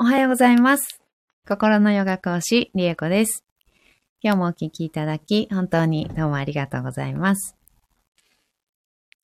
[0.00, 1.00] おはようございます。
[1.44, 3.44] 心のヨガ講師、リエコです。
[4.22, 7.56] 今日もお聞きいただき、本当にどうもありがとうございます。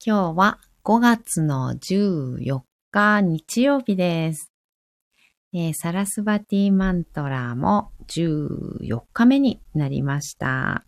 [0.04, 4.50] 今日は5月の14日日曜日です。
[5.52, 10.84] えーサラスバティマントラも14日目になりました。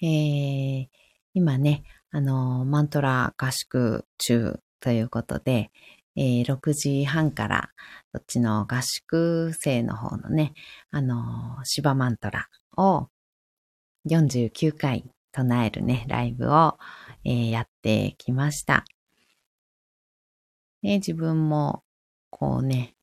[0.00, 0.86] えー
[1.34, 1.82] 今ね、
[2.12, 5.72] あのマントラ合宿中ということで、
[6.16, 7.70] えー6時半から、
[8.12, 10.54] そっちの合宿生の方のね、
[10.90, 13.08] あのー、シバマントラを
[14.08, 16.78] 49回唱えるね、ライブを、
[17.24, 18.84] えーやってきました。
[20.82, 21.82] で自分も、
[22.30, 22.94] こうね、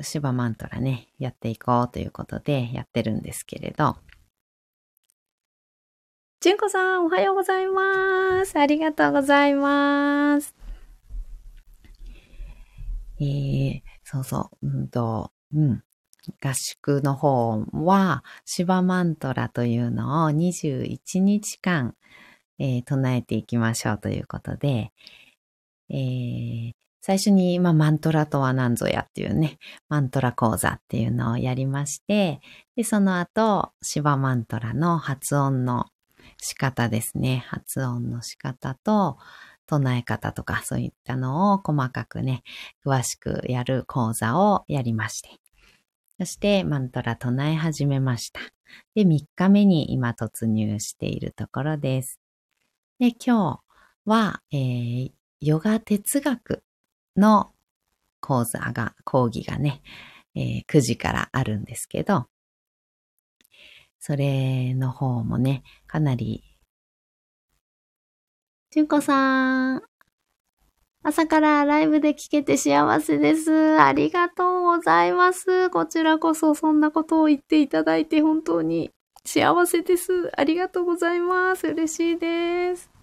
[0.00, 3.96] シバマントラね、やっていこうということでやってるんですけれど、
[6.40, 8.56] 純子さん、おはようございます。
[8.58, 10.57] ありがとうございます。
[13.20, 15.82] えー、そうそう、うんと、うん。
[16.42, 21.94] 合宿の方は、シバマントラというのを21日間、
[22.58, 24.92] えー唱えていきましょうということで、
[25.90, 32.40] えー最初に、まあ、マントラとは何ぞやっていうね、マントラ講座っていうのをやりまして、
[32.76, 35.86] で、その後、シバマントラの発音の
[36.36, 37.44] 仕方ですね。
[37.48, 39.16] 発音の仕方と、
[39.68, 42.42] 唱え方とか、そういったのを細かくね、
[42.84, 45.28] 詳しくやる講座をやりまして。
[46.18, 48.40] そして、マントラ唱え始めました。
[48.94, 52.18] で、3日目に今突入しているところです。
[52.98, 53.60] で、今
[54.04, 56.64] 日は、えーヨガ哲学
[57.16, 57.52] の
[58.20, 59.82] 講座が、講義がね、
[60.34, 62.26] えー9時からあるんですけど、
[64.00, 66.42] それの方もね、かなり、
[68.70, 69.82] ちんこさん、
[71.02, 73.80] 朝からライブで聞けて幸せです。
[73.80, 75.70] ありがとうございます。
[75.70, 78.90] こちらこそそんなことを言っていただいて本当に
[79.24, 80.30] 幸せです。
[80.36, 81.68] ありがとうございます。
[81.68, 82.97] 嬉しいです。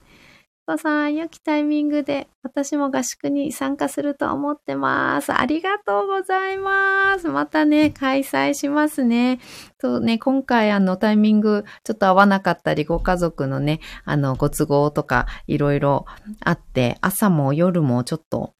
[0.77, 5.31] さん、良きタイミングで私も合宿に参加すると思ってます。
[5.31, 7.27] ありがとうございます。
[7.27, 9.39] またね、開催しますね。
[9.77, 16.05] とね、今回あのタイミングちょっと合わなかったり、ご家族のね、あのご都合とかいろいろ
[16.39, 18.55] あって、朝も夜もちょっと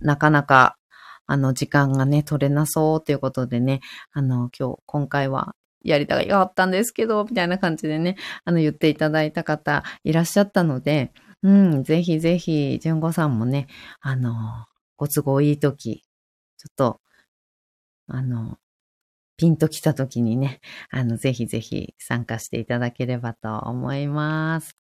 [0.00, 0.76] なかなか
[1.26, 3.80] あの時間がね、取れなそうということでね、
[4.12, 5.54] あの今日、今回は
[5.90, 11.12] やりたかったんですけど、みたいな感じでね、あの言っていただいた方いらっしゃったので、
[11.42, 13.68] うん、ぜひぜひ、純子さんもね、
[14.00, 14.32] あの、
[14.96, 16.04] ご都合いい時、
[16.58, 17.00] ちょっと、
[18.08, 18.58] あの、
[19.36, 20.60] ピンと来た時にね、
[20.90, 24.87] あの、ぜひぜひ参加していただければと思います。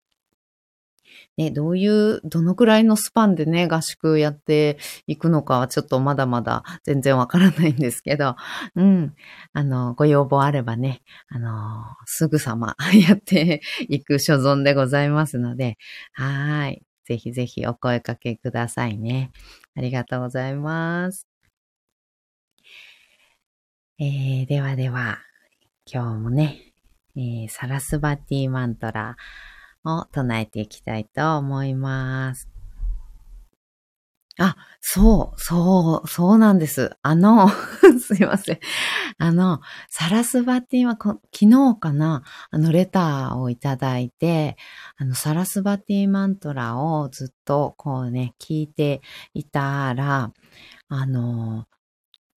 [1.37, 8.37] ね、どういう、どのくらいのスパンでね、合宿やっていくのかはちょっとまだまだ全然わからないんですけど、
[8.77, 9.15] うん、
[9.53, 12.77] あの、ご要望あればね、あの、すぐさま
[13.09, 15.79] やっていく所存でございますので、
[16.13, 16.83] はい。
[17.05, 19.33] ぜひぜひお声かけくださいね。
[19.75, 21.27] ありがとうございます。
[23.99, 25.19] えー、ではでは、
[25.85, 26.73] 今日もね、
[27.17, 29.17] えーサラスバティマントラ
[29.85, 32.49] を唱えていきたいと思います。
[34.39, 36.97] あ、そう、そう、そうなんです。
[37.03, 37.49] あの、
[38.01, 38.59] すいません。
[39.19, 39.61] あの、
[39.91, 44.57] サラスバティは昨日かな、あの、レターをいただいて、
[44.97, 49.03] あの、サラスバティマントラをずっとこうね、聞いて
[49.35, 50.33] いたら、
[50.89, 51.67] あの、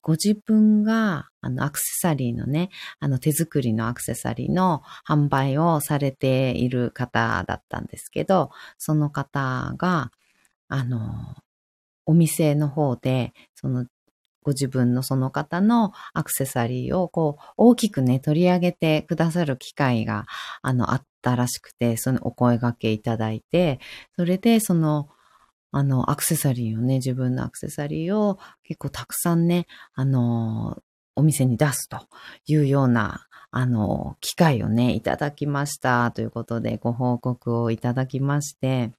[0.06, 10.12] ご自分が、あの、アクセサリーのね、あの、手作りのアクセサリーの販売をされている方だったんですけど、その方が、
[10.68, 11.00] あの、
[12.06, 13.88] お店の方で、その、
[14.44, 20.28] ご自分のその方のアクセサリーをこう大きくね取り上げてくださる機会が
[20.62, 23.80] あのあったらしくて、そのお声掛けいただいて、
[24.16, 25.10] それでその
[25.78, 30.82] あのアクセサリーをね、自分のアクセサリーを結構たくさんね、あの、
[31.18, 32.08] お店に出すと
[32.48, 36.12] いうようなあの、機会をね、いただきました。
[36.12, 38.92] ということでご報告をいただきまして、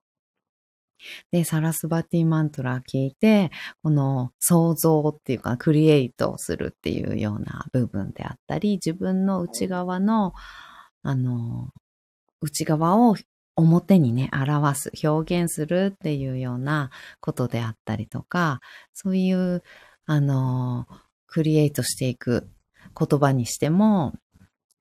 [1.30, 3.50] で、サラスバティマントラ聞いて、
[3.82, 10.34] この想像っていうか、クリエイトするっていうような部分であったり、自分の内側の、
[11.02, 11.70] あの、
[12.42, 13.16] 内側を
[13.56, 18.60] 表にね、表す、表現するっていうようなことであったりとか、
[18.92, 19.62] そういう、
[20.04, 20.86] あの、
[21.26, 22.48] クリエイトしていく
[22.98, 24.14] 言葉にしても、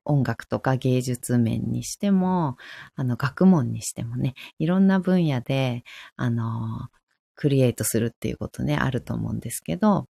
[0.06, 2.58] 音楽とか芸術面にしても、
[2.96, 5.84] あの、学問にしてもね、いろんな分野で、
[6.16, 6.90] あの、
[7.36, 10.08] クリエイトするっていうことね、あると思うんですけど、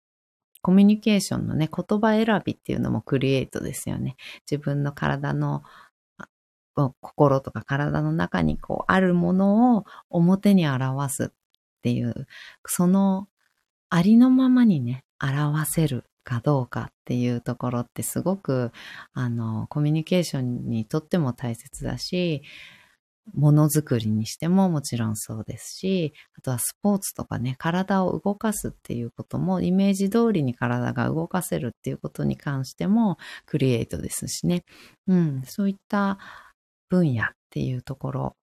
[0.62, 4.16] コミュニケーションのね、言葉選びっていうのもクリエイトですよね。
[4.50, 5.64] 自分の体の
[6.76, 12.28] 心とか体の中にこうあるものを表に表すっていう、
[12.66, 13.28] その
[13.90, 18.72] ありのままにね、表せるかどうかっていうところってすごく、
[19.14, 22.42] あの、コミュニケーションにとっても大切だし、
[23.34, 34.64] ものづくりにしてももちろんそうですし、あとはスポーツとかね、体を動かすっていうことも、イメージ通りに体が動かせるっていうことに関しても、クリエイトですしね。
[35.08, 36.18] うん、そういった
[36.92, 38.36] 分野っていうところ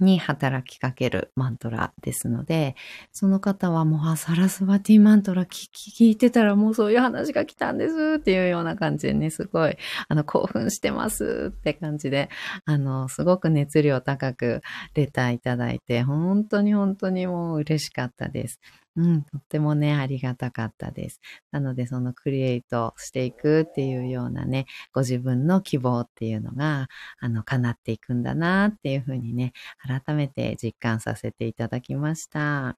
[0.00, 2.74] に働きかけるマントラですので、
[3.12, 9.76] その方はもう、あ、サラスバティマントラ聞聞いてたらもうそういう話が来たんですっていうような感じでね、すごい、
[10.08, 12.30] あの、興奮してますって感じで、
[12.64, 14.62] あの、すごく熱量高く
[14.94, 18.60] レターいただいて、本当に本当にもう嬉しかったです。
[18.96, 21.20] うん、とってもね、ありがたかったです。
[21.50, 32.76] なので、そのクリエイトしていくっていうようなね、ご自分の希望っていうのが、あの、叶っていくんだなっていうふうにね、改めて実感させていただきました。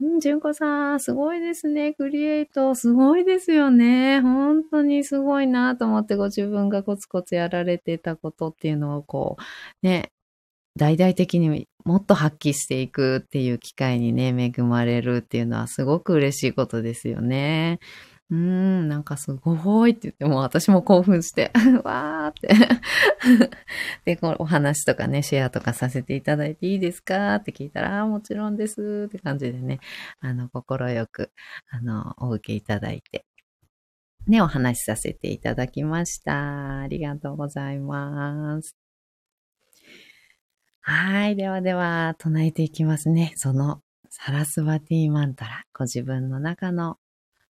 [0.00, 1.94] うん、純子さん、すごいですね。
[1.94, 4.20] クリエイト、すごいですよね。
[4.20, 10.12] 本当にすごいなと思って、ご自分がコツコツやられてたことっていうのを、こう、ね、
[10.76, 17.78] 大々的にもっと発揮していくっていう機会にね、恵まれるっていうのはすごく嬉しいことですよね。
[18.30, 21.52] うーん、なんかすごいって言っても私も興奮して、
[21.84, 22.48] わーって
[24.06, 29.80] で、このお話とかね、シェアとかさせていただいていいですかって聞いたら、もちろんですって感じでね、
[30.20, 31.30] あの、心よく、
[31.68, 33.26] あの、お受けいただいて、
[34.26, 36.80] ね、お話しさせていただきました。
[36.80, 38.81] ありがとうございます。
[40.84, 41.36] はい。
[41.36, 43.32] ではでは、唱えていきますね。
[43.36, 46.98] その、サラスバティマンタラ、ご自分の中の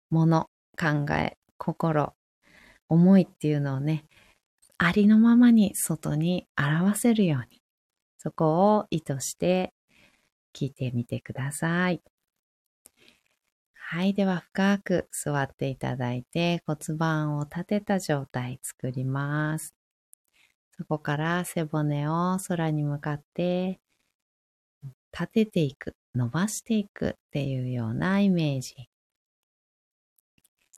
[0.09, 0.49] もの、
[0.79, 2.15] 考え、心、
[2.89, 4.05] 思いっていうのをね、
[4.77, 7.61] ありのままに外に表せるように、
[8.17, 9.73] そこを意図して
[10.55, 12.01] 聞いてみてください。
[13.73, 14.13] はい。
[14.13, 19.73] では深く座っていただいて骨盤を立てた状態作ります。
[20.79, 23.81] そこから背骨を空に向かって
[25.11, 28.89] 立てていく、伸ばしていくっていうようなイメージ。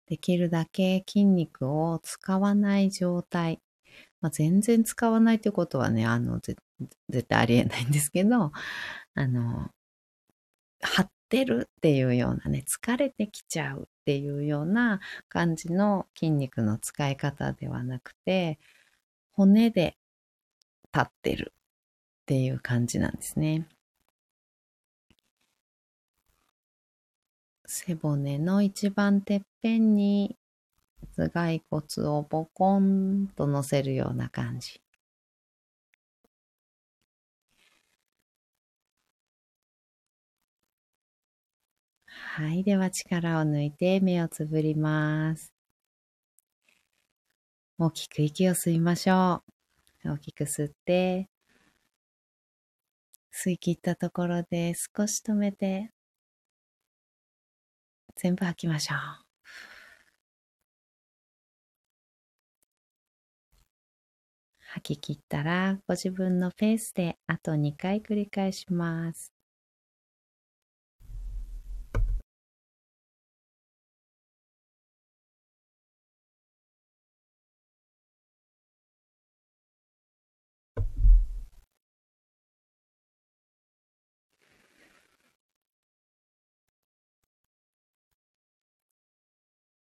[0.08, 3.62] できるだけ筋肉を使わない状態。
[4.22, 6.58] まあ、全然使わないってことはね、あの、絶
[7.28, 8.52] 対ありえないんですけど、
[9.14, 9.70] あの、
[10.82, 15.00] 張ってるっていうようなね、疲れてきちゃうっていうような
[15.30, 18.60] 感じの筋肉の使い方ではなくて、
[19.42, 19.98] 骨で
[20.94, 23.68] 立ってるっていう感じなんですね。
[27.66, 30.38] 背骨の一番てっぺんに
[31.18, 34.80] 頭蓋骨をボコンと乗せるような感じ。
[42.06, 42.64] はい。
[42.64, 45.52] では力を抜いて目をつぶります。
[47.84, 49.42] 大きく息を吸いましょ
[50.06, 50.12] う。
[50.12, 51.28] 大きく吸って、
[53.34, 55.92] 吸い切ったところで少し止めて、
[58.16, 58.98] 全部吐きましょう。
[64.60, 69.41] 吐き切ったらご自分のペースであと2回繰り返します。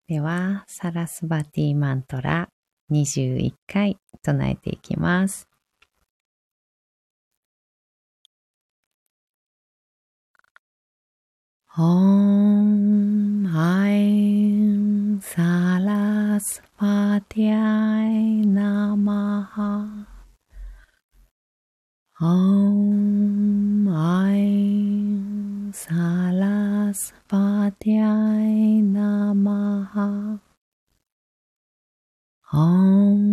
[0.07, 2.51] では、サラスバティマントラ
[2.91, 5.49] 21回唱えていきます。
[11.77, 16.45] Om Aim Sarasvatiai
[18.45, 20.07] Namaha
[22.21, 27.99] Om Aim Sarasvatiay 萨巴提
[28.81, 30.39] 那玛哈，
[32.49, 33.24] 唵。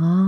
[0.00, 0.27] あ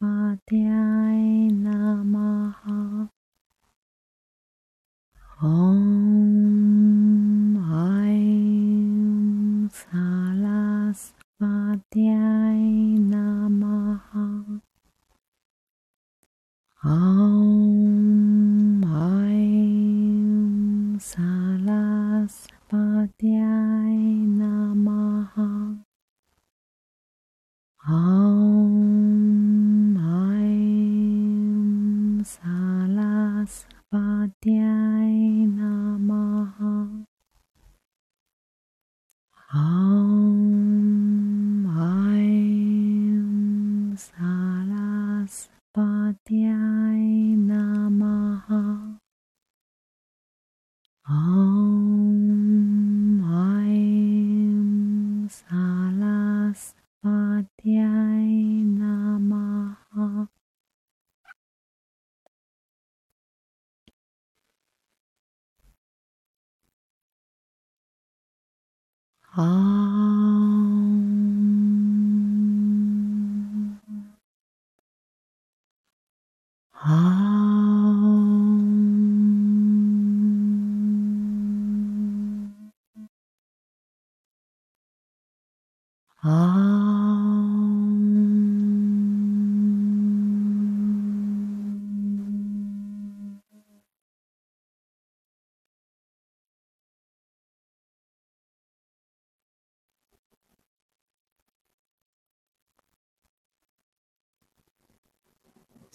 [0.00, 1.50] Padhyay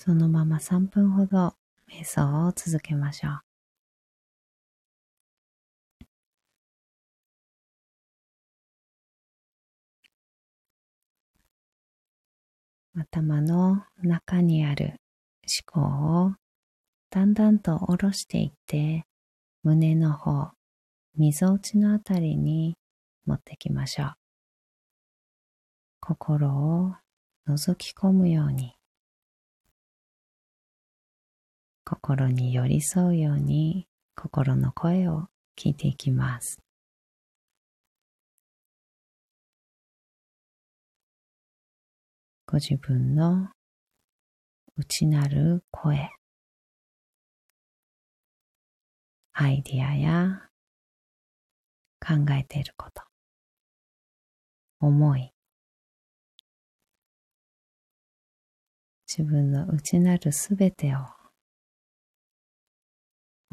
[0.05, 1.55] そのまま3分ほど
[1.89, 3.39] 瞑想を続けましょう。
[12.99, 14.95] 頭の中にある
[15.71, 16.33] 思考を
[17.09, 19.05] だんだんと下ろしていって
[19.63, 20.51] 胸の方、
[21.15, 22.75] みぞおちのあたりに
[23.25, 24.13] 持ってきましょう。
[26.01, 26.93] 心を
[27.47, 28.75] 覗き込むように
[31.95, 36.57] 心に寄り添うように心の声を聞いていきます。
[42.47, 43.49] ご自分の
[44.75, 46.09] 内なる声、
[49.33, 50.49] アイディアや
[51.99, 53.03] 考えていること、
[54.79, 55.31] 思い、
[59.07, 61.22] 自分の内なるすべてを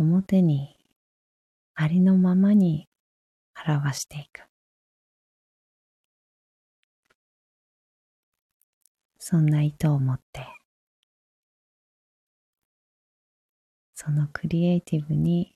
[0.00, 0.76] 表に
[1.74, 2.88] ありのままに
[3.66, 4.40] 表していく。
[9.18, 10.46] そんな意図を持って、
[13.94, 15.54] そのクリエイティブに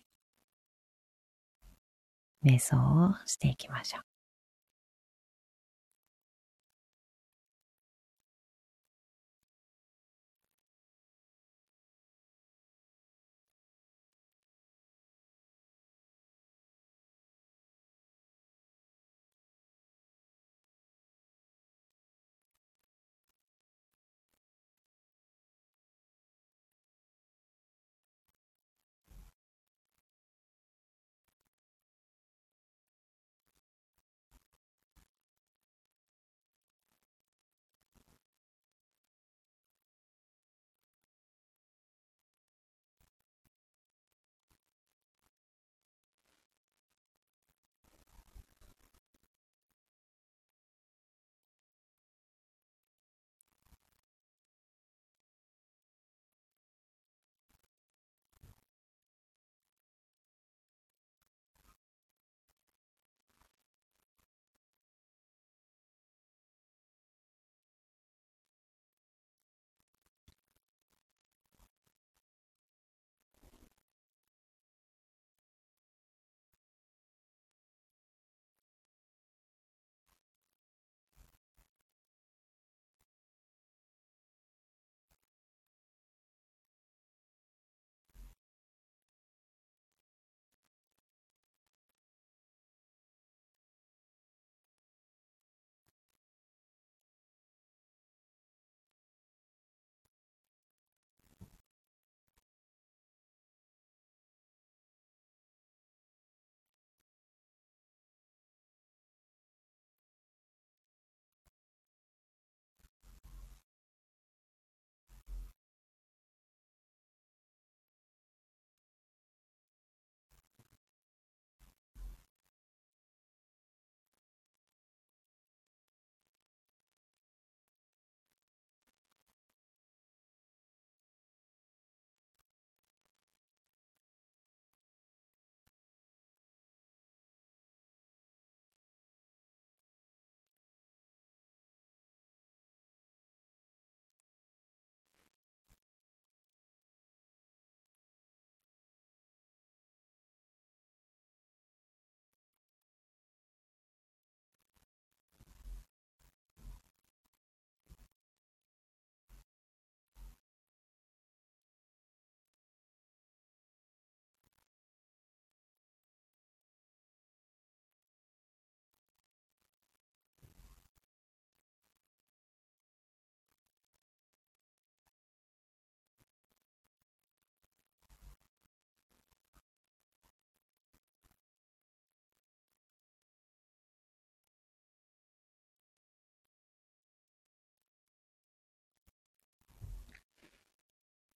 [2.44, 4.13] 瞑想をしていきましょう。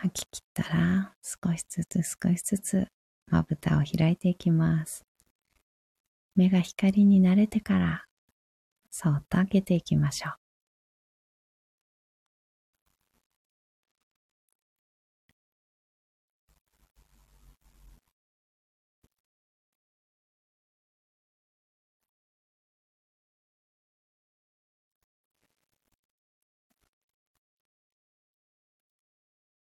[0.00, 2.86] 吐き切ったら少しずつ少しずつ
[3.26, 5.04] まぶたを開いていきます。
[6.36, 8.04] 目が光に慣れてから
[8.90, 10.47] そっと開けていきましょう。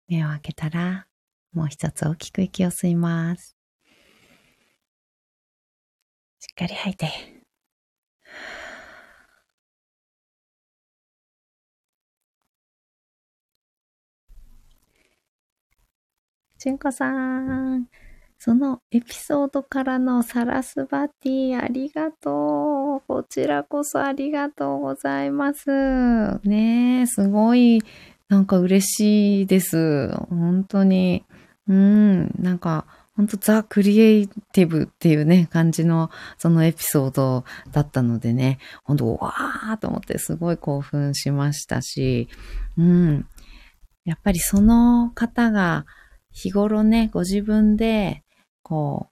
[0.08, 1.08] 目を開けたら、
[1.54, 3.56] もう一つ大きく息を吸います。
[6.40, 7.08] しっかり吐いて。
[16.58, 17.88] ちんこさん。
[18.40, 23.08] そのエピソードからのサラスバティありがとう。
[23.08, 25.70] こちらこそありがとうございます。
[26.44, 27.82] ねえ、すごい、
[28.30, 30.10] なんか嬉しいです。
[30.30, 31.26] 本当に。
[31.68, 32.86] うん、なんか、
[33.16, 42.30] 本当ザ・クリエイティブっていうね、感じのそのエピソードだったのでね、本当わーと思ってすごい興奮しましたし、
[42.78, 43.28] うん。
[44.06, 45.86] やっぱりその方が
[46.32, 48.24] 日頃ね、ご自分で
[48.62, 49.10] こ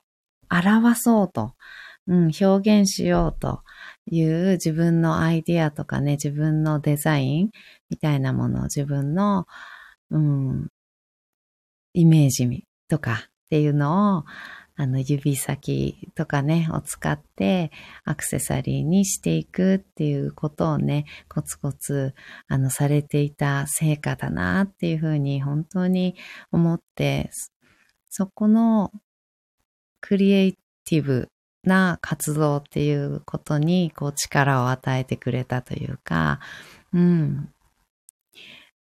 [0.51, 1.55] う、表そうと、
[2.07, 3.61] うん、表現しようと
[4.07, 7.51] いう自分のアイディアとかね、自分のデザイン
[7.89, 9.47] みたいなものを自分の、
[10.11, 10.67] うん、
[11.93, 14.25] イメージとかっていうのを、
[14.77, 17.71] あの、指先とかね、を使って
[18.03, 22.13] アクセサリーにしていくっていうことをね、コツコツ、
[22.47, 26.15] あの、されていた成果だなっていうふうに本当に
[26.51, 27.29] 思って、
[28.09, 28.91] そこの
[30.01, 31.29] クリエイティブ
[31.65, 36.39] な活動っていうことにこう力を与えてくれたというか、
[36.93, 37.49] うん。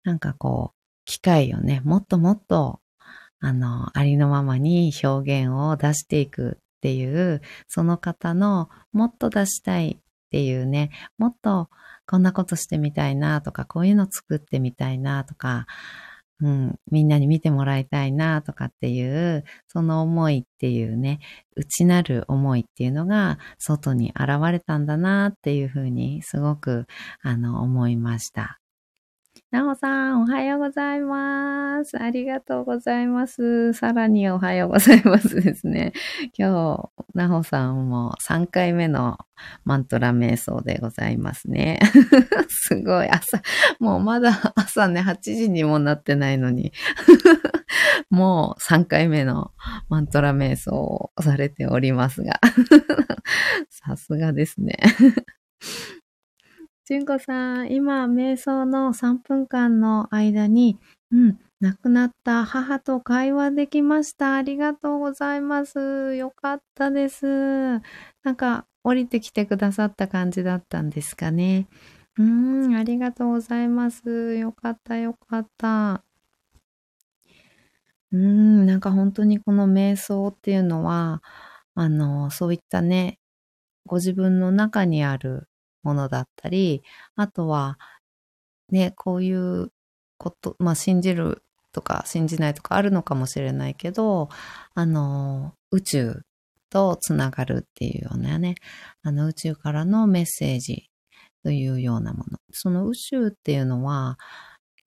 [0.05, 2.81] なんかこう、機会をね、もっともっと、
[3.41, 11.69] あの、ありのままに表現を出していくっていう、その方のもっと出したいっていうね、もっと
[12.07, 15.67] こんなことしてみたいなとか、こういうの作ってみたいなとか、
[16.41, 21.19] うん、みんなに見てもらいたいなとかっていう、その思いっていうね、
[21.57, 26.87] 内なる思いっていうのが外に現れたんだなっていうふうにすごく
[27.23, 28.59] あの思いました。
[29.51, 31.97] なおさん、おはようございます。
[31.97, 33.73] ありがとうございます。
[33.73, 35.95] さらにおはようございますですね。
[36.37, 39.17] 今日、なおさんも3回目の
[39.65, 41.79] マントラ瞑想でございますね。
[42.51, 43.41] すごい、朝、
[43.81, 46.75] もうまだ朝ね、8時にもなってないのに、
[48.11, 49.53] もう3回目の
[49.89, 52.39] マントラ瞑想をされておりますが、
[53.71, 54.77] さすがですね。
[56.89, 60.79] 純子さん、今、瞑想の3分間の間に、
[61.13, 64.37] うん、亡くなった母と会話できました。
[64.37, 66.17] ありがとうございます。
[66.17, 67.27] よかったです。
[67.27, 71.67] なんか、降りてきてくださった感じだったんですかね。
[72.17, 74.37] うん、ありがとうございます。
[74.37, 76.03] よかった、よかった。
[78.13, 81.23] うん、なんか本当にこの瞑想っていうのは、
[81.75, 83.19] あの、そういったね、
[83.85, 85.48] ご自分の中にある
[85.89, 86.83] ものだったり、
[87.17, 87.79] あとは、
[88.71, 89.73] ね、こういう
[90.19, 94.29] こと、まあ信じるとか信じないとかあるのかもしれないけど、
[94.75, 96.23] あの、宇宙
[96.71, 98.57] とつながるっていうようなね、
[99.03, 100.91] あの宇宙からのメッセージ
[101.43, 102.39] というようなもの。
[102.53, 104.19] その宇宙っていうのは、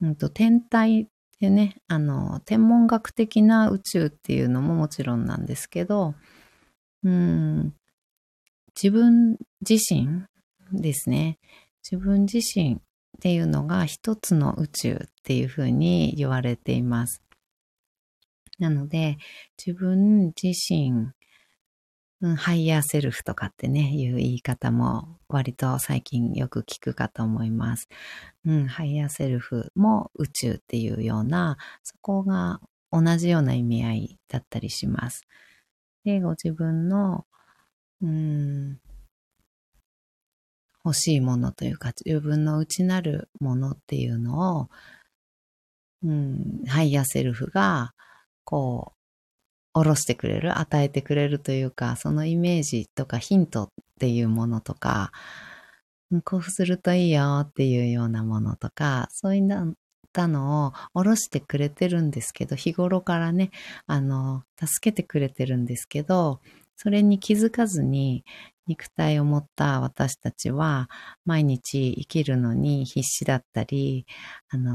[0.01, 1.07] うんと、天体
[1.39, 6.13] でね、あの、天文学的な宇宙っていうのももちろんなんですけど、
[7.03, 7.73] うん、
[8.75, 9.37] 自分
[9.67, 10.25] 自身
[10.71, 11.39] ですね。
[11.83, 12.77] 自分自身っ
[13.21, 17.21] ていうのが一つの宇宙っていうふうに言われています。
[18.59, 19.17] なので、
[19.57, 21.11] 自分自身、
[22.21, 27.87] うん、ハイヤーセルフとかってね、いう言い方も割と最近よく聞くかと思います。
[28.45, 35.25] うん、ハイヤーセルフも宇宙っていうような、そこが同じような意味合いだったりします。
[36.03, 37.25] で、ご自分の、
[38.01, 38.80] うん、
[40.83, 44.69] 欲しいものというか、自分の内なるものっていうのを、
[46.03, 47.93] うん、ハイヤーセルフが、
[48.43, 49.01] こう、
[49.73, 53.67] おろしてくれる、与えてくれるというか、そのイメージとかヒントっ
[53.99, 55.11] ていうものとか、
[56.25, 59.75] こうするといいよっていうようなものとか、そういっ
[60.11, 63.51] たのをおろしてくれてるんですけど、日頃からね、
[63.87, 66.41] あの、助けてくれてるんですけど、
[66.83, 68.25] それに気づかずに
[68.65, 70.89] 肉体を持った私たちは
[71.25, 74.07] 毎日生きるのに必死だったり、
[74.49, 74.73] あの、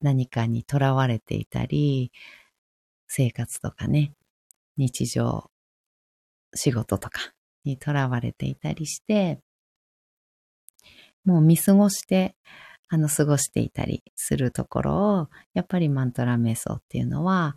[0.00, 2.12] 何かにとらわれていたり、
[3.08, 4.12] 生活とかね、
[4.76, 5.50] 日常、
[6.54, 7.18] 仕事とか
[7.64, 9.40] にとらわれていたりして、
[11.24, 12.36] もう見過ごして、
[12.88, 17.56] あの、過ごしていたりするところを、やっぱりマントラ瞑想っていうのは、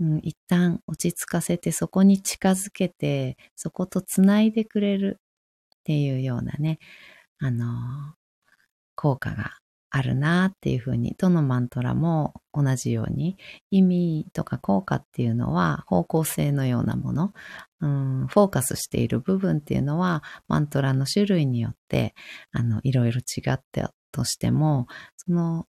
[0.00, 5.20] うん、一旦落ち着かせてそこに近づけて、そことつないでくれる
[5.78, 6.78] っていうようなね、
[7.38, 7.66] あの
[8.96, 9.52] 効果が
[9.90, 13.36] あるなっていうふうに、どのマントラも同じように、
[13.70, 17.32] 意味とか効果っていうのは方向性のようなもの、
[17.80, 22.14] うん、フォーカスしている部分っていうのは、マントラの種類によって、
[22.52, 25.66] あの、いろいろ違ってとしても、その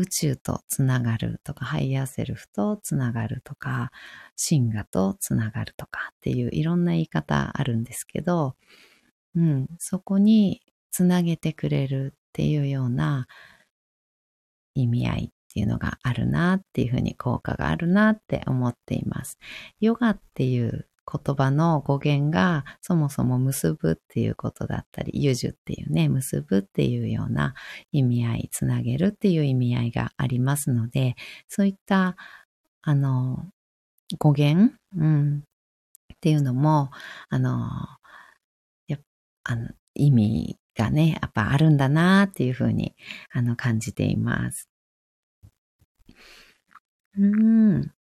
[0.00, 3.90] 宇宙とつながるとか、ハイヤーセルフとつながるとか、
[4.36, 8.56] 神我とつながるとかっていういろんな言い方あるんですけど、
[9.36, 13.26] うん、そこにつなげてくれるっていうような
[14.74, 19.38] 意味合いっていうのがあるなっていうふうに効果があるなって思っています。
[19.80, 27.54] ヨガっていう言葉の語源がそもそも結ぶっていうことだったり、ゆじゅっていうね、結ぶっていうような
[27.92, 31.16] 意味合い、つなげるっていう意味合いがありますので、
[31.48, 32.16] そういった、
[32.82, 33.50] あの、
[34.18, 35.44] 語源、うん、
[36.14, 36.90] っていうのも、
[37.28, 37.68] あの、
[38.88, 38.98] や
[39.44, 42.94] あの意味がね、やっぱあるんだなっていうふうに、
[43.32, 44.68] あの、感じています。
[47.16, 47.92] うん。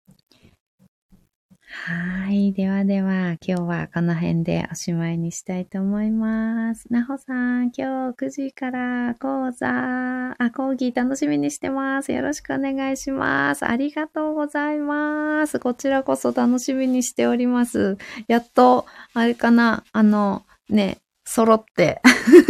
[1.72, 2.52] はい。
[2.52, 6.92] ではでは、今日はこの辺でおしまいにしたいと思います。
[6.92, 12.12] なほさん、今日9時から講座、あ、講義楽しみにしてます。
[12.12, 13.68] よろしくお願いします。
[13.68, 15.60] ありがとうございます。
[15.60, 18.00] こちらこそ楽しみにしております。
[18.28, 22.02] やっと、あれかな、あの、ね、揃って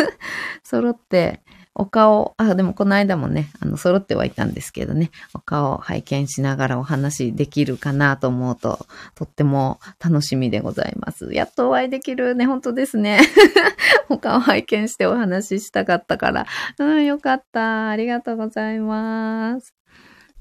[0.63, 1.41] 揃って、
[1.79, 11.33] お顔、あ、でもこの間もね、あの、揃ってはいたんですけどね、お顔を拝見しながらお話できるかなと思うと、とっても楽しみでございます。
[11.33, 13.21] やっとお会いできるね、本当ですね。
[14.09, 16.45] お顔拝見してお話ししたかったから。
[16.79, 17.87] うん、よかった。
[17.87, 19.73] ありがとうございます。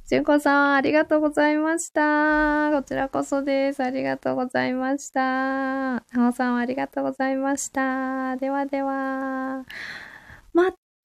[0.08, 2.72] 純子さん、ありがとうございました。
[2.72, 3.84] こちらこそです。
[3.84, 5.20] ありがとうございました。
[5.20, 8.36] なおさん、ありがとうございました。
[8.38, 9.64] ではでは。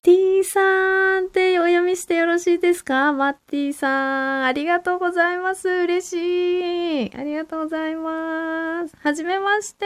[0.05, 3.13] ま T さんってお読みしてよろしいですか？
[3.13, 4.43] マッティさん。
[4.43, 5.69] ありがとうございます。
[5.69, 7.15] 嬉しい。
[7.15, 8.93] ありがとうございます。
[8.99, 9.85] はじめまして。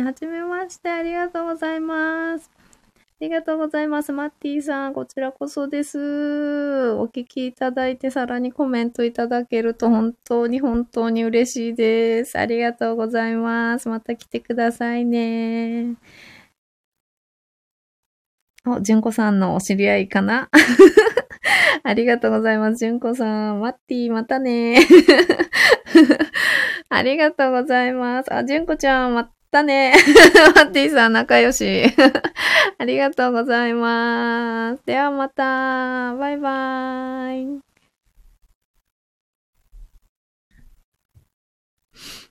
[0.00, 0.88] はじめまして。
[0.88, 2.50] ありがとうございます。
[2.56, 4.12] ありがとうございます。
[4.12, 6.92] マッティさん、こちらこそです。
[6.92, 12.38] お聞きいただいて、さらにコメントいただけると本当に本当に嬉しいです。
[12.38, 13.90] ありがとうございます。
[13.90, 15.96] また来てくださいね。
[18.70, 20.48] お、純子さんのお知り合いかな？
[21.82, 22.78] ありがとうございます。
[22.78, 23.60] 純子さん。
[23.60, 24.80] マッティ、またね。
[26.90, 28.32] ありがとうございます。
[28.32, 29.94] あ、純子ちゃん、またね。
[30.54, 31.84] マッティさん、仲良し。
[32.78, 34.82] ありがとうございます。
[34.86, 36.14] ではまた。
[36.16, 37.67] バイバーイ。